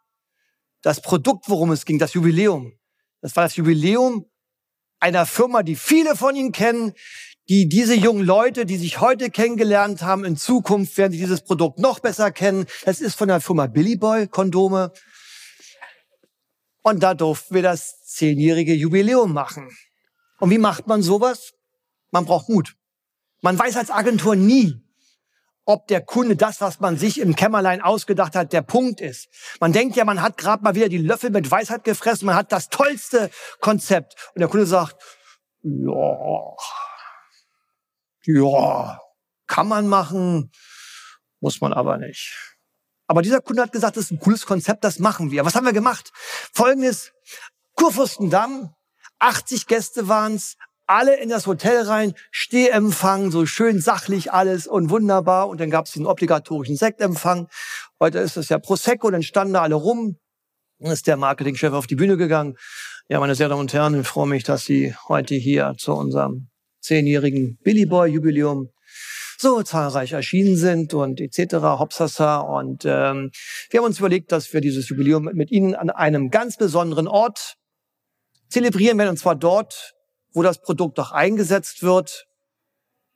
[0.82, 2.78] das Produkt, worum es ging, das Jubiläum.
[3.22, 4.30] Das war das Jubiläum
[5.00, 6.94] einer Firma, die viele von Ihnen kennen,
[7.52, 11.80] die diese jungen Leute, die sich heute kennengelernt haben, in Zukunft werden sie dieses Produkt
[11.80, 12.66] noch besser kennen.
[12.86, 14.94] Das ist von der Firma Billy Boy Kondome.
[16.82, 19.70] Und da durften wir das zehnjährige Jubiläum machen.
[20.40, 21.52] Und wie macht man sowas?
[22.12, 22.78] Man braucht Mut.
[23.42, 24.82] Man weiß als Agentur nie,
[25.66, 29.28] ob der Kunde das, was man sich im Kämmerlein ausgedacht hat, der Punkt ist.
[29.60, 32.54] Man denkt ja, man hat gerade mal wieder die Löffel mit Weisheit gefressen, man hat
[32.54, 34.16] das tollste Konzept.
[34.36, 34.96] Und der Kunde sagt,
[35.64, 36.56] ja,
[38.26, 39.00] ja,
[39.48, 40.52] kann man machen,
[41.40, 42.56] muss man aber nicht.
[43.08, 45.44] Aber dieser Kunde hat gesagt, das ist ein cooles Konzept, das machen wir.
[45.44, 46.12] Was haben wir gemacht?
[46.54, 47.12] Folgendes,
[47.76, 48.74] Kurfürstendamm,
[49.20, 50.56] 80 Gäste waren's,
[50.88, 55.48] alle in das Hotel rein, Stehempfang, so schön sachlich alles und wunderbar.
[55.48, 57.48] Und dann gab's den obligatorischen Sektempfang.
[58.00, 60.18] Heute ist es ja Prosecco, dann standen da alle rum.
[60.80, 62.58] Dann ist der Marketingchef auf die Bühne gegangen.
[63.08, 66.51] Ja, meine sehr Damen und Herren, ich freue mich, dass Sie heute hier zu unserem
[66.82, 68.70] zehnjährigen Billy Boy Jubiläum
[69.42, 71.56] so zahlreich erschienen sind und etc.
[71.56, 72.40] Hopsasa.
[72.40, 73.32] Und ähm,
[73.70, 77.58] wir haben uns überlegt, dass wir dieses Jubiläum mit Ihnen an einem ganz besonderen Ort
[78.50, 79.96] zelebrieren werden, und zwar dort,
[80.34, 82.28] wo das Produkt auch eingesetzt wird.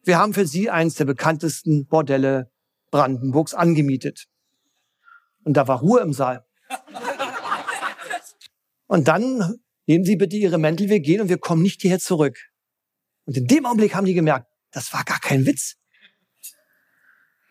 [0.03, 2.51] Wir haben für Sie eines der bekanntesten Bordelle
[2.91, 4.25] Brandenburgs angemietet.
[5.43, 6.45] Und da war Ruhe im Saal.
[8.87, 12.37] Und dann nehmen Sie bitte Ihre Mäntel, wir gehen und wir kommen nicht hierher zurück.
[13.25, 15.75] Und in dem Augenblick haben die gemerkt, das war gar kein Witz.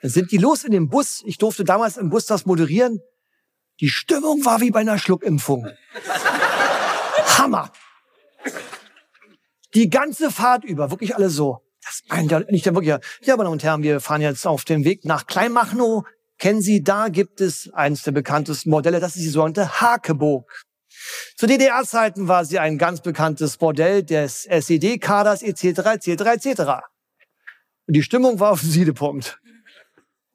[0.02, 1.22] Dann sind die los in den Bus.
[1.24, 3.00] Ich durfte damals im Bus das moderieren.
[3.80, 5.66] Die Stimmung war wie bei einer Schluckimpfung.
[7.38, 7.72] Hammer.
[9.74, 11.60] Die ganze Fahrt über, wirklich alle so.
[11.82, 12.90] Das meint ja nicht der wirklich.
[13.22, 16.04] Ja, meine Damen und Herren, wir fahren jetzt auf dem Weg nach Kleinmachnow.
[16.38, 20.64] Kennen Sie, da gibt es eines der bekanntesten Modelle, das ist die sogenannte Hakeburg.
[21.36, 26.06] Zu DDR-Zeiten war sie ein ganz bekanntes Bordell des SED-Kaders etc.
[26.06, 26.08] etc.
[26.46, 26.60] etc.
[27.86, 29.40] Und die Stimmung war auf dem Siedepunkt.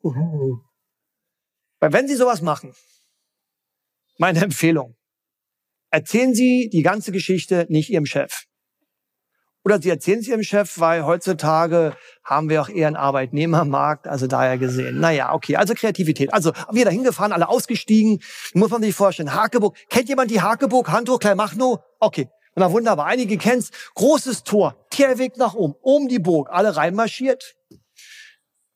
[0.01, 2.73] Weil wenn Sie sowas machen,
[4.17, 4.95] meine Empfehlung,
[5.89, 8.45] erzählen Sie die ganze Geschichte nicht Ihrem Chef.
[9.65, 14.25] Oder Sie erzählen es Ihrem Chef, weil heutzutage haben wir auch eher einen Arbeitnehmermarkt, also
[14.27, 14.99] daher gesehen.
[14.99, 16.33] Naja, okay, also Kreativität.
[16.33, 18.19] Also wir da hingefahren, alle ausgestiegen.
[18.53, 19.33] Muss man sich vorstellen.
[19.33, 19.75] Hakeburg.
[19.89, 20.89] Kennt jemand die Hakeburg?
[20.89, 21.79] Handtuch, Kleinmachnow?
[21.99, 22.29] Okay.
[22.55, 23.05] Na wunderbar.
[23.05, 23.71] Einige kennen's.
[23.95, 24.75] Großes Tor.
[24.91, 25.75] Kehrweg nach oben.
[25.81, 26.49] Um die Burg.
[26.51, 27.55] Alle reinmarschiert.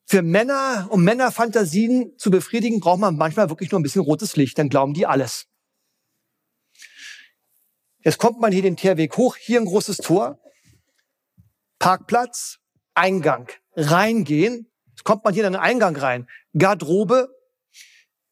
[0.06, 4.58] Für Männer, um Männerfantasien zu befriedigen, braucht man manchmal wirklich nur ein bisschen rotes Licht.
[4.58, 5.48] Dann glauben die alles.
[8.04, 10.38] Jetzt kommt man hier den Teerweg hoch, hier ein großes Tor,
[11.84, 12.60] Parkplatz,
[12.94, 14.72] Eingang, reingehen.
[14.92, 17.28] Jetzt kommt man hier in den Eingang rein, Garderobe,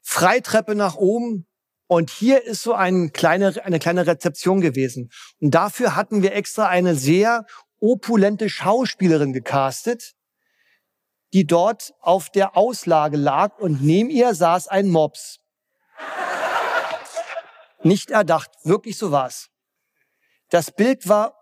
[0.01, 1.49] Freitreppe nach oben
[1.87, 5.11] und hier ist so ein kleine, eine kleine Rezeption gewesen.
[5.41, 7.45] Und dafür hatten wir extra eine sehr
[7.81, 10.13] opulente Schauspielerin gecastet,
[11.33, 15.41] die dort auf der Auslage lag und neben ihr saß ein Mops.
[17.83, 19.49] Nicht erdacht, wirklich so war's.
[20.51, 21.35] Das Bild war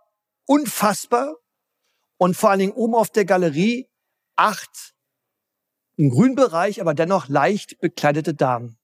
[0.48, 1.36] unfassbar
[2.20, 3.88] und vor allen Dingen oben auf der Galerie
[4.36, 4.94] acht
[5.96, 8.78] im grünen Bereich, aber dennoch leicht bekleidete Damen.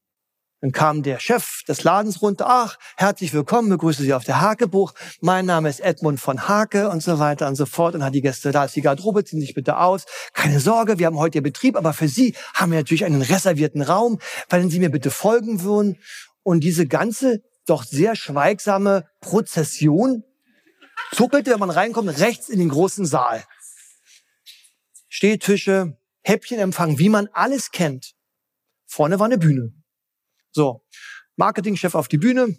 [0.62, 2.46] Dann kam der Chef des Ladens runter.
[2.48, 4.94] Ach, herzlich willkommen, begrüße Sie auf der Hakebuch.
[5.20, 7.94] Mein Name ist Edmund von Hake und so weiter und so fort.
[7.94, 10.06] Und hat die Gäste, da ist die Garderobe, ziehen Sie sich bitte aus.
[10.32, 13.82] Keine Sorge, wir haben heute Ihr Betrieb, aber für Sie haben wir natürlich einen reservierten
[13.82, 14.18] Raum,
[14.48, 15.98] weil Sie mir bitte folgen würden.
[16.42, 20.24] Und diese ganze doch sehr schweigsame Prozession
[21.12, 23.44] zuckelte, wenn man reinkommt, rechts in den großen Saal.
[25.08, 28.14] Stehtische, Häppchenempfang, wie man alles kennt.
[28.86, 29.72] Vorne war eine Bühne.
[30.52, 30.84] So.
[31.36, 32.58] Marketingchef auf die Bühne.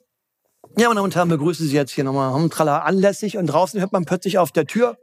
[0.78, 3.94] Ja, meine Damen und Herren, begrüße Sie jetzt hier nochmal tralla anlässig und draußen hört
[3.94, 4.98] man plötzlich auf der Tür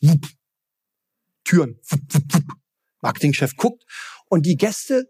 [0.00, 0.26] wupp,
[1.44, 1.78] Türen.
[1.88, 2.56] Wupp, wupp, wupp.
[3.00, 3.84] Marketingchef guckt
[4.26, 5.06] und die Gäste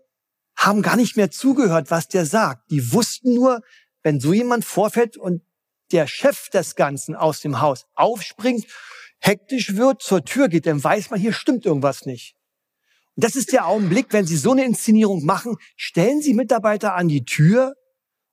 [0.57, 2.71] haben gar nicht mehr zugehört, was der sagt.
[2.71, 3.63] Die wussten nur,
[4.03, 5.43] wenn so jemand vorfällt und
[5.93, 8.67] der Chef des Ganzen aus dem Haus aufspringt,
[9.19, 12.35] hektisch wird, zur Tür geht, dann weiß man, hier stimmt irgendwas nicht.
[13.17, 17.09] Und das ist der Augenblick, wenn Sie so eine Inszenierung machen, stellen Sie Mitarbeiter an
[17.09, 17.75] die Tür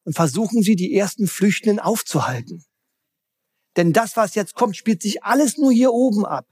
[0.06, 2.64] und versuchen Sie, die ersten Flüchtenden aufzuhalten.
[3.76, 6.48] Denn das, was jetzt kommt, spielt sich alles nur hier oben ab.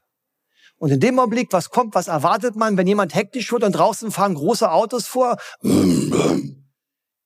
[0.78, 4.12] Und in dem Augenblick, was kommt, was erwartet man, wenn jemand hektisch wird und draußen
[4.12, 5.38] fahren große Autos vor?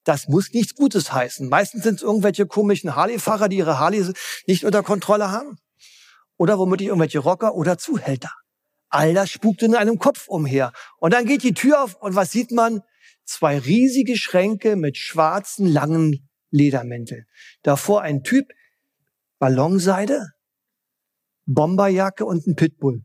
[0.03, 1.49] Das muss nichts Gutes heißen.
[1.49, 4.13] Meistens sind es irgendwelche komischen Harley-Fahrer, die ihre Harley
[4.47, 5.57] nicht unter Kontrolle haben.
[6.38, 8.31] Oder womöglich irgendwelche Rocker oder Zuhälter.
[8.89, 10.71] All das spukt in einem Kopf umher.
[10.97, 12.81] Und dann geht die Tür auf und was sieht man?
[13.25, 17.25] Zwei riesige Schränke mit schwarzen, langen Ledermänteln.
[17.62, 18.47] Davor ein Typ,
[19.38, 20.31] Ballonseide,
[21.45, 23.03] Bomberjacke und ein Pitbull.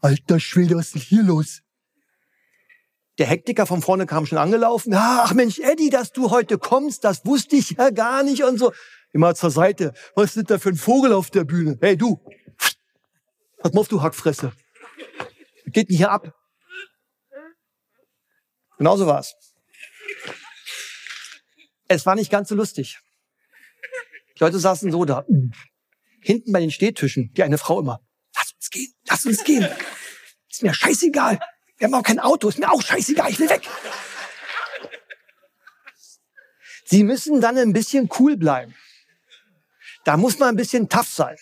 [0.00, 1.62] Alter Schwede, was ist denn hier los?
[3.18, 4.94] Der Hektiker von vorne kam schon angelaufen.
[4.94, 8.72] Ach Mensch, Eddie, dass du heute kommst, das wusste ich ja gar nicht und so.
[9.12, 9.92] Immer zur Seite.
[10.14, 11.76] Was ist da für ein Vogel auf der Bühne?
[11.80, 12.24] Hey, du.
[13.60, 14.52] Was machst du, Hackfresse?
[15.66, 16.32] Geht denn hier ab?
[18.76, 19.34] Genauso war's.
[21.88, 23.00] Es war nicht ganz so lustig.
[24.36, 25.24] Die Leute saßen so da.
[26.20, 28.00] Hinten bei den Stehtischen, die eine Frau immer.
[28.36, 29.68] Lass uns gehen, lass uns gehen.
[30.48, 31.40] Ist mir scheißegal.
[31.78, 33.68] Wir haben auch kein Auto, ist mir auch scheißegal, ich will weg.
[36.84, 38.74] Sie müssen dann ein bisschen cool bleiben.
[40.04, 41.36] Da muss man ein bisschen tough sein.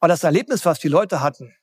[0.00, 1.54] Aber das Erlebnis, was die Leute hatten,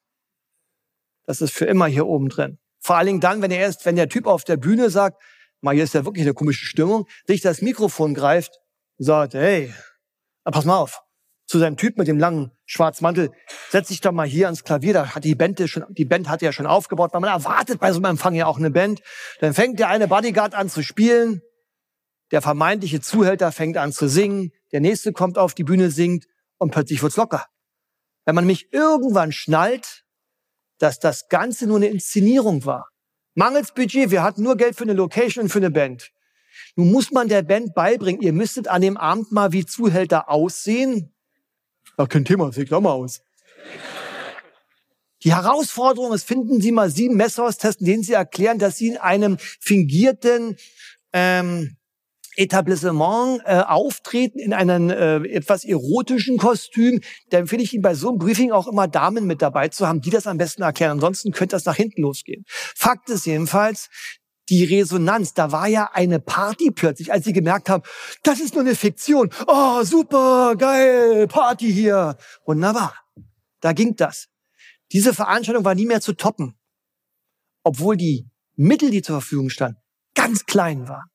[1.26, 2.60] das ist für immer hier oben drin.
[2.80, 5.22] Vor allen Dingen dann, wenn er erst, wenn der Typ auf der Bühne sagt,
[5.62, 8.60] mal hier ist ja wirklich eine komische Stimmung, sich das Mikrofon greift
[8.98, 9.74] sagt, hey,
[10.44, 11.04] pass mal auf,
[11.48, 13.32] zu seinem Typ mit dem langen Schwarzmantel,
[13.76, 16.42] setz dich doch mal hier ans Klavier, da hat die Band schon, die Band hat
[16.42, 19.02] ja schon aufgebaut, weil man erwartet bei so einem Empfang ja auch eine Band.
[19.42, 21.42] Dann fängt der eine Bodyguard an zu spielen,
[22.32, 26.26] der vermeintliche Zuhälter fängt an zu singen, der nächste kommt auf die Bühne, singt
[26.58, 27.48] und plötzlich wird's locker.
[28.24, 30.06] Wenn man mich irgendwann schnallt,
[30.78, 32.88] dass das Ganze nur eine Inszenierung war.
[33.34, 36.14] Mangels Budget, wir hatten nur Geld für eine Location und für eine Band.
[36.78, 41.14] Nun muss man der Band beibringen, ihr müsstet an dem Abend mal wie Zuhälter aussehen.
[41.98, 43.25] Ach, kein Thema, sieht auch mal aus.
[45.24, 49.38] Die Herausforderung ist, finden Sie mal sieben Messhaus-Tests, denen Sie erklären, dass Sie in einem
[49.40, 50.58] fingierten
[51.14, 51.78] ähm,
[52.38, 58.10] Etablissement äh, auftreten in einem äh, etwas erotischen Kostüm, da empfehle ich Ihnen bei so
[58.10, 60.92] einem Briefing auch immer Damen mit dabei zu haben, die das am besten erklären.
[60.92, 62.44] Ansonsten könnte das nach hinten losgehen.
[62.48, 63.90] Fakt ist jedenfalls,
[64.50, 67.84] die Resonanz, da war ja eine Party plötzlich, als sie gemerkt haben,
[68.22, 69.32] das ist nur eine Fiktion.
[69.48, 72.18] Oh, super, geil, Party hier.
[72.46, 73.05] Wunderbar.
[73.66, 74.28] Da ging das.
[74.92, 76.56] Diese Veranstaltung war nie mehr zu toppen,
[77.64, 79.82] obwohl die Mittel, die zur Verfügung standen,
[80.14, 81.10] ganz klein waren.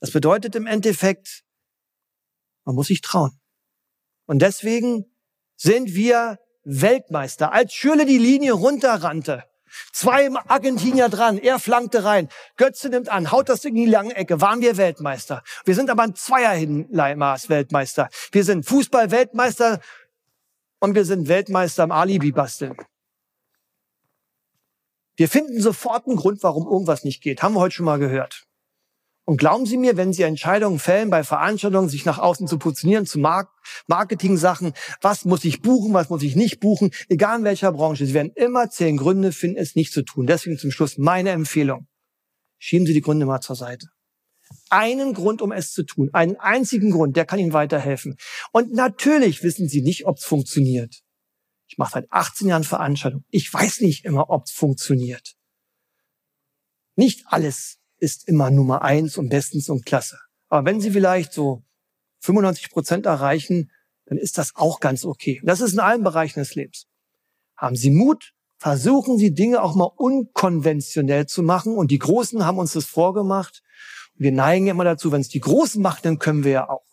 [0.00, 1.44] Das bedeutet im Endeffekt,
[2.64, 3.38] man muss sich trauen.
[4.24, 5.04] Und deswegen
[5.56, 7.52] sind wir Weltmeister.
[7.52, 9.44] Als Schürle die Linie runterrannte,
[9.92, 14.16] zwei Argentinier dran, er flankte rein, Götze nimmt an, haut das Ding in die lange
[14.16, 15.42] Ecke, waren wir Weltmeister.
[15.66, 18.08] Wir sind aber ein Zweiermaß Weltmeister.
[18.32, 19.82] Wir sind Fußball-Weltmeister
[20.80, 22.76] und wir sind Weltmeister im Alibi-Basteln.
[25.16, 27.42] Wir finden sofort einen Grund, warum irgendwas nicht geht.
[27.42, 28.46] Haben wir heute schon mal gehört.
[29.24, 33.06] Und glauben Sie mir, wenn Sie Entscheidungen fällen bei Veranstaltungen, sich nach außen zu positionieren,
[33.06, 33.50] zu Mark
[33.88, 38.14] Marketing-Sachen, was muss ich buchen, was muss ich nicht buchen, egal in welcher Branche, Sie
[38.14, 40.26] werden immer zehn Gründe finden, es nicht zu tun.
[40.26, 41.88] Deswegen zum Schluss meine Empfehlung.
[42.58, 43.88] Schieben Sie die Gründe mal zur Seite.
[44.70, 48.16] Einen Grund, um es zu tun, einen einzigen Grund, der kann Ihnen weiterhelfen.
[48.52, 51.02] Und natürlich wissen Sie nicht, ob es funktioniert.
[51.68, 53.24] Ich mache seit 18 Jahren Veranstaltungen.
[53.30, 55.36] Ich weiß nicht immer, ob es funktioniert.
[56.96, 60.18] Nicht alles ist immer Nummer eins und bestens und klasse.
[60.48, 61.64] Aber wenn Sie vielleicht so
[62.20, 63.70] 95 Prozent erreichen,
[64.06, 65.40] dann ist das auch ganz okay.
[65.44, 66.86] Das ist in allen Bereichen des Lebens.
[67.56, 71.76] Haben Sie Mut, versuchen Sie Dinge auch mal unkonventionell zu machen.
[71.76, 73.62] Und die Großen haben uns das vorgemacht.
[74.18, 76.84] Wir neigen immer dazu, wenn es die Großen machen, dann können wir ja auch.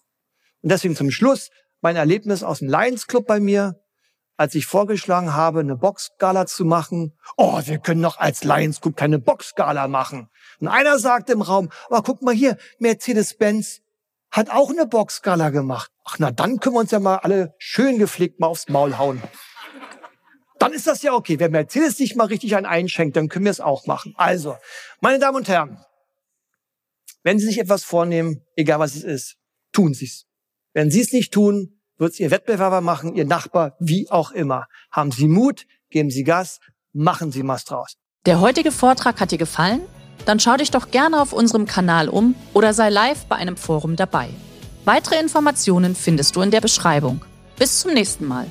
[0.62, 1.50] Und deswegen zum Schluss
[1.82, 3.84] mein Erlebnis aus dem Lions Club bei mir
[4.38, 8.98] als ich vorgeschlagen habe, eine Boxgala zu machen, oh, wir können noch als Lions Group
[8.98, 10.30] keine Boxgala machen.
[10.60, 13.82] Und einer sagte im Raum, aber guck mal hier, Mercedes-Benz
[14.32, 15.92] hat auch eine Boxgala gemacht.
[16.04, 19.22] Ach, na, dann können wir uns ja mal alle schön gepflegt mal aufs Maul hauen.
[20.58, 21.40] Dann ist das ja okay.
[21.40, 24.14] Wer Mercedes nicht mal richtig einen einschenkt, dann können wir es auch machen.
[24.18, 24.58] Also,
[25.02, 25.78] meine Damen und Herren,
[27.24, 29.38] Wenn Sie sich etwas vornehmen, egal was es ist,
[29.72, 30.26] tun Sie es.
[30.74, 34.68] Wenn Sie es nicht tun, wird es Ihr Wettbewerber machen, Ihr Nachbar, wie auch immer.
[34.92, 36.60] Haben Sie Mut, geben Sie Gas,
[36.92, 37.96] machen Sie was draus.
[38.26, 39.82] Der heutige Vortrag hat dir gefallen?
[40.26, 43.96] Dann schau dich doch gerne auf unserem Kanal um oder sei live bei einem Forum
[43.96, 44.30] dabei.
[44.86, 47.24] Weitere Informationen findest du in der Beschreibung.
[47.58, 48.48] Bis zum nächsten Mal.